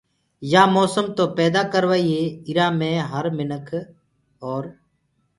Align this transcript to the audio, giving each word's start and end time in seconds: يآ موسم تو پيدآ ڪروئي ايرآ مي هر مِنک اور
يآ 0.51 0.63
موسم 0.75 1.05
تو 1.17 1.23
پيدآ 1.37 1.61
ڪروئي 1.73 2.07
ايرآ 2.47 2.67
مي 2.79 2.91
هر 3.11 3.25
مِنک 3.37 3.67
اور 4.45 4.63